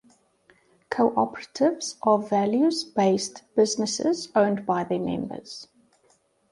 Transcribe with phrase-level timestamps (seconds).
[0.89, 5.67] Co-operatives are values based businesses owned by their members.